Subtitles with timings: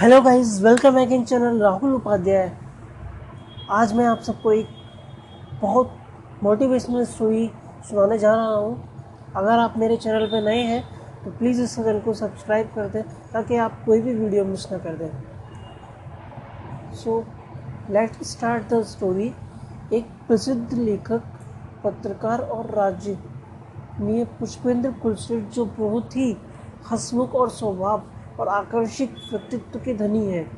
[0.00, 2.50] Hello guys welcome back in channel Rahul Upadhyay
[3.70, 4.68] आज मैं आप सबको एक
[5.62, 5.90] बहुत
[6.42, 7.50] मोटिवेशनल स्टोरी
[7.88, 10.82] सुनाने जा रहा हूँ। अगर आप मेरे चैनल पर नए हैं
[11.24, 13.02] तो प्लीज़ इस चैनल को सब्सक्राइब कर दें,
[13.32, 17.18] ताकि आप कोई भी वीडियो मिस ना कर दें। So
[17.90, 19.32] let start the story
[19.92, 21.22] एक प्रसिद्ध लेखक,
[21.84, 23.18] पत्रकार और राज्य
[24.00, 26.36] में पुष्पेंद्र कुलश्रेष्ठ, जो बहुत ही
[26.90, 28.02] हसमुख और स्वभाव
[28.40, 30.50] और आकर्षित व्यक्तित्व के धनी हैं।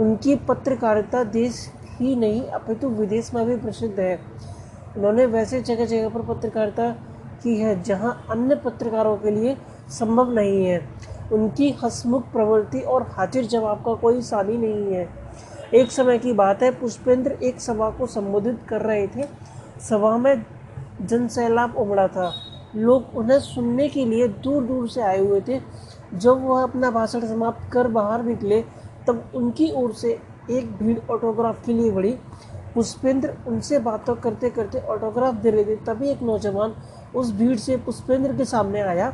[0.00, 4.20] उनकी पत्रकारिता देश ही नहीं, अपितु विदेश में भी प्रसिद्ध है।
[4.96, 6.90] उन्होंने वैसे जगह जगह पर पत्रकारिता
[7.42, 9.56] की है, जहाँ अन्य पत्रकारों के लिए
[9.88, 10.88] संभव नहीं है।
[11.32, 15.08] उनकी हसमुख प्रवृत्ति और हाजिर जवाब का कोई सानी नहीं है।
[15.74, 19.22] एक समय की बात है, पुष्पेंद्र एक सभा को संबोधित कर रहे थे।
[19.80, 20.46] सभा में
[21.02, 22.34] जनसैलाब उमड़ा था।
[22.76, 25.60] लोग उन्हें सुनने के लिए दूर दूर से आए हुए थे।
[26.16, 28.60] जब वह अपना भाषण समाप्त कर बाहर निकले,
[29.08, 30.18] तब उनकी ओर से
[30.50, 32.12] एक भीड़ ऑटोग्राफ के लिए बढ़ी।
[32.74, 36.74] पुष्पेंद्र उनसे बातों करते करते ऑटोग्राफ दे रहे थे, तभी एक नौजवान
[37.14, 39.12] उस भीड़ से पुष्पेंद्र के सामने आया।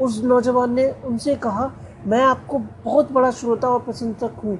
[0.00, 1.70] उस नौजवान ने उनसे कहा,
[2.06, 4.58] मैं आपको बहुत बड़ा श्रोता और प्रशंसक हूँ।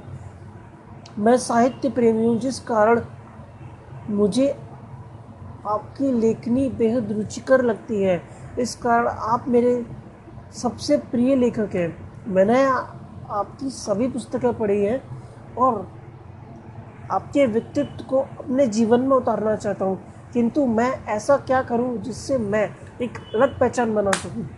[1.19, 3.01] मैं साहित्य प्रेमी हूँ, जिस कारण
[4.11, 4.49] मुझे
[5.67, 8.23] आपकी लेखनी बेहद रुचिकर लगती है।
[8.59, 9.75] इस कारण आप मेरे
[10.57, 12.65] सबसे प्रिय लेखक हैं। मैंने
[13.31, 15.03] आपकी सभी पुस्तकें पढ़ी हैं
[15.55, 15.89] और
[17.11, 19.99] आपके व्यक्तित्व को अपने जीवन में उतारना चाहता हूँ।
[20.33, 24.49] किंतु मैं ऐसा क्या करूँ जिससे मैं एक अलग पहचान बना सकूँ?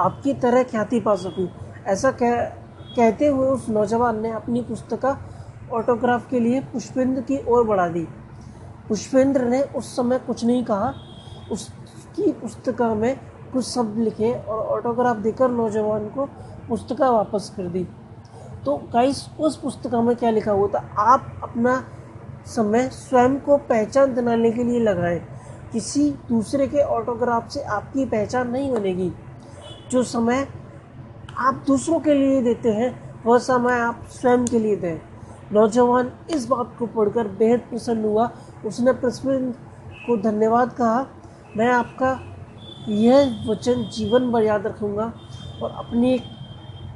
[0.00, 1.48] आपकी तरह ख्याति पा सकूँ।
[1.86, 2.44] ऐसा कह,
[2.96, 5.18] कहते हुए उस नौजवान ने अपनी पुस्तक
[5.72, 8.08] ऑटोग्राफ के लिए पुष्पेंद्र की ओर बढ़ा दी।
[8.88, 10.94] पुष्पेंद्र ने उस समय कुछ नहीं कहा।
[11.52, 16.26] उसकी पुस्तका में कुछ शब्द लिखे और ऑटोग्राफ देकर नौजवान को
[16.68, 17.88] पुस्तका वापस कर दी।
[18.64, 20.94] तो गाइस उस पुस्तका में क्या लिखा हुआ था?
[20.98, 21.84] आप अपना
[22.46, 25.20] समय स्वयं को पहचान दिलाने के लिए लगाएँ।
[25.72, 29.12] किसी दूसरे के ऑटोग्राफ से आपकी पहचान नहीं बनेगी।
[29.90, 30.48] जो समय
[31.38, 35.00] आप दूसरों के लिए देते हैं, वह समय आप स्वयं के लिए दें।
[35.52, 38.30] नौजवान इस बात को पढ़कर बेहद प्रसन्न हुआ।
[38.66, 39.54] उसने प्रश्न
[40.06, 41.06] को धन्यवाद कहा,
[41.56, 42.29] मैं आपका
[42.88, 45.12] यह वचन जीवन भर याद रखूँगा
[45.62, 46.22] और अपनी एक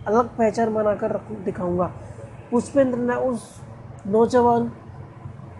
[0.06, 1.87] अलग पहचान बनाकर रख, दिखाऊँगा।
[2.50, 3.43] पुष्पेंद्र ने उस
[4.06, 4.71] नौजवान,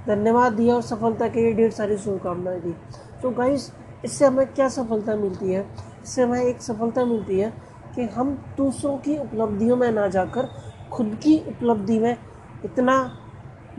[0.07, 2.75] धन्यवाद दिया और सफलता के लिए ढेर सारी शुभकामनाएँ दी।
[3.23, 3.71] तो गाइस
[4.05, 5.67] इससे हमें क्या सफलता मिलती है?
[6.05, 7.53] इससे हमें एक सफलता मिलती है
[7.95, 10.49] कि हम दूसरों की उपलब्धियों में ना जाकर
[10.93, 12.17] खुद की उपलब्धि में
[12.65, 12.97] इतना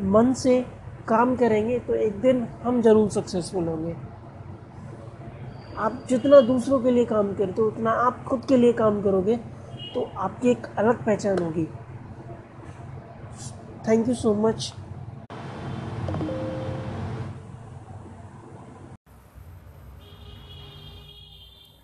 [0.01, 0.59] मन से
[1.07, 3.95] काम करेंगे तो एक दिन हम ज़रूर सक्सेसफुल होंगे।
[5.77, 9.35] आप जितना दूसरों के लिए काम करते हो, उतना आप खुद के लिए काम करोगे
[9.93, 11.65] तो आपकी एक अलग पहचान होगी।
[13.87, 14.73] Thank you so much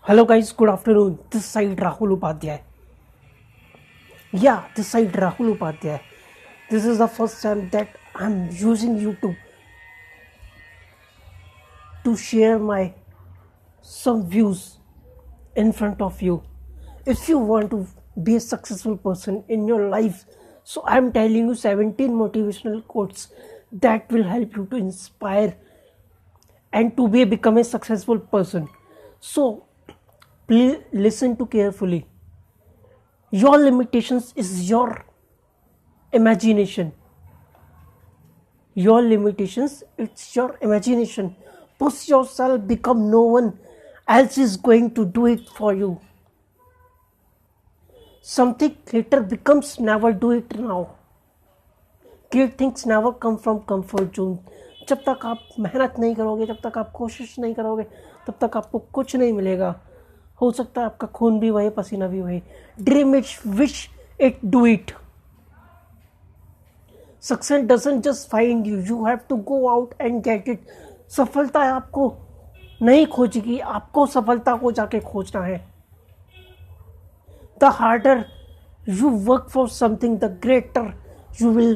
[0.06, 2.60] hello guys good afternoon this side Rahul Upadhyay
[4.34, 6.00] या this side Rahul Upadhyay
[6.72, 9.36] this is the first time that I am using YouTube
[12.06, 12.92] to share my
[13.82, 14.80] some views
[15.56, 16.44] in front of you.
[17.06, 17.88] If you want to
[18.22, 20.26] be a successful person in your life
[20.64, 23.30] so i'm telling you 17 motivational quotes
[23.72, 25.56] that will help you to inspire
[26.74, 28.68] and to be become a successful person.
[29.20, 29.66] So
[30.48, 32.06] please listen to carefully.
[33.32, 35.06] Your limitations is your
[36.12, 36.94] imagination.
[38.74, 41.36] Your limitations it's your imagination.
[41.80, 43.58] Push yourself become no one
[44.08, 46.00] else is going to do it for you.
[48.22, 50.96] Something later becomes never do it now.
[52.32, 54.38] Great things never come from comfort zone.
[54.90, 57.84] जब तक आप मेहनत नहीं करोगे, जब तक आप कोशिश नहीं करोगे,
[58.28, 59.76] तब तक आपको कुछ नहीं मिलेगा
[60.42, 62.42] हो सकता है आपका खून भी वही, पसीना भी वही
[62.82, 63.88] dream it wish
[64.22, 64.92] it do it
[67.22, 70.68] success doesn't just find you you have to go out and get it
[71.18, 72.10] सफलता है आपको
[72.82, 75.58] नहीं खोजेगी, आपको सफलता को जाके खोजना है।
[77.62, 78.26] The harder
[78.90, 80.94] you work for something the greater
[81.42, 81.76] you will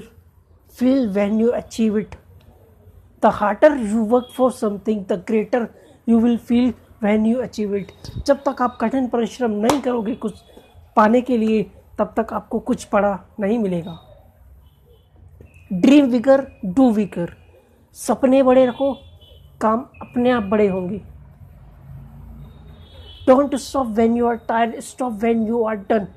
[0.73, 2.15] feel when you achieve it
[3.23, 5.67] the harder you work for something the greater
[6.07, 6.73] you will feel
[7.03, 7.91] when you achieve it
[8.25, 10.41] जब तक आप कठिन परिश्रम नहीं करोगे कुछ
[10.95, 11.63] पाने के लिए,
[11.99, 13.97] तब तक आपको कुछ पड़ा नहीं मिलेगा।
[15.73, 17.33] ड्रीम विगर डू विगर
[17.95, 18.91] सपने बड़े रखो
[19.65, 21.01] काम अपने आप बड़े होंगे।
[23.27, 26.07] Don't stop when you are tired stop when you are done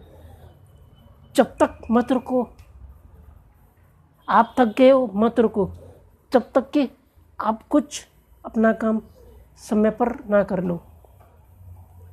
[1.34, 2.48] जब तक मत रुको।
[4.28, 5.70] आप थक गए हो, मत रुको।
[6.32, 6.88] जब तक कि
[7.38, 8.06] आप कुछ
[8.44, 9.00] अपना काम
[9.58, 10.80] समय पर ना कर लो।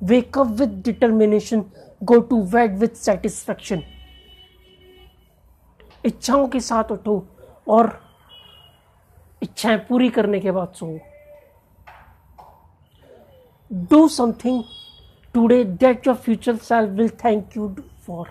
[0.02, 1.64] Wake up with determination
[2.02, 3.82] go to bed with satisfaction
[6.04, 7.16] इच्छाओं के साथ उठो
[7.68, 7.90] और
[9.42, 10.98] इच्छाएँ पूरी करने के बाद सो।
[13.70, 14.62] Do something
[15.34, 17.74] today that your future self will thank you
[18.06, 18.28] for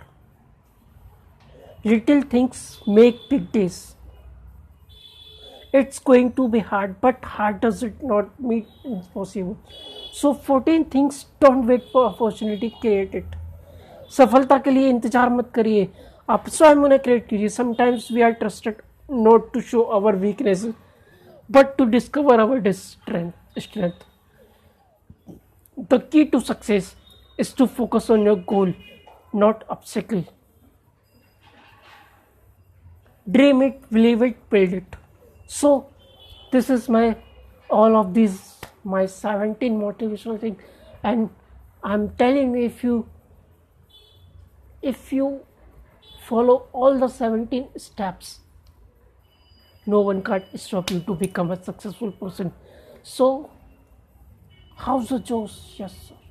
[1.85, 3.83] little things make big days
[5.73, 9.57] it's going to be hard, but hard does it not mean impossible?
[10.13, 13.35] So 14 things, don't wait for opportunity, create it.
[14.17, 15.87] सफलता के लिए इंतज़ार मत करिए।
[16.29, 20.65] आप स्वयं उन्हें create कीजिए। Sometimes we are trusted not to show our weakness
[21.49, 24.05] but to discover our strength
[25.77, 26.95] The key to success
[27.37, 28.73] is to focus on your goal,
[29.33, 30.23] not obstacle.
[33.29, 34.95] Dream it, believe it, build it.
[35.47, 35.89] So,
[36.51, 37.17] this is my
[37.69, 40.57] all of these my 17 motivational thing,
[41.03, 41.29] and
[41.83, 43.09] I'm telling you if you
[44.81, 45.41] if you
[46.27, 48.39] follow all the 17 steps,
[49.85, 52.53] no one can stop you to become a successful person.
[53.03, 53.49] So
[54.75, 56.15] 好色就是下手